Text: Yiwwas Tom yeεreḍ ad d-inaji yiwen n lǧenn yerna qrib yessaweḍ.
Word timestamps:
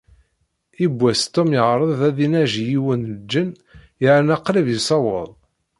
Yiwwas 0.79 1.21
Tom 1.33 1.49
yeεreḍ 1.57 2.01
ad 2.09 2.13
d-inaji 2.17 2.63
yiwen 2.71 3.01
n 3.07 3.11
lǧenn 3.17 3.49
yerna 4.03 4.37
qrib 4.45 4.67
yessaweḍ. 4.71 5.29